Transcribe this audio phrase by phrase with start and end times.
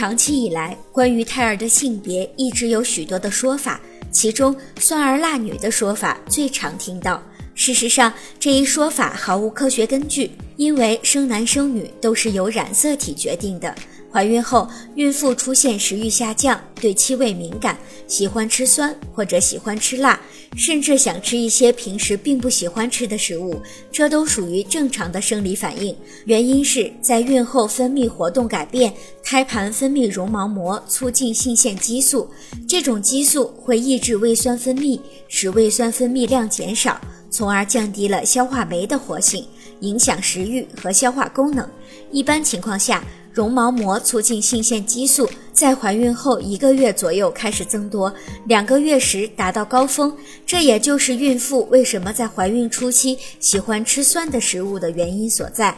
[0.00, 3.78] 长期以来，关于胎儿的性别一直有许多的说法，
[4.10, 7.22] 其中“酸儿辣女”的说法最常听到。
[7.54, 13.74] 事实上，这一说法毫无科学根据，因为生男生女都是由染色体决定的。
[14.12, 17.78] 怀孕后，孕妇出现食欲下降，对气味敏感，
[18.08, 20.20] 喜欢吃酸或者喜欢吃辣，
[20.56, 25.94] 甚至想吃一些平时并不喜欢吃的食物，这都属于正常的生理反应。
[26.24, 28.92] 原因是在孕后分泌活动改变，
[29.22, 32.28] 胎盘分泌绒毛膜，促进性腺激素，
[32.66, 39.46] 这种激素会抑制胃酸分泌，使胃酸分泌量减少，从而降低了消化酶的活性，
[39.80, 41.66] 影响食欲和消化功能。
[42.10, 48.12] 一般情况下，绒毛膜促进性腺激素在怀孕后一个月左右开始增多，
[48.46, 50.12] 两个月时达到高峰。
[50.44, 55.74] 这也就是孕妇为什么在怀孕初期喜欢吃酸的食物的原因所在。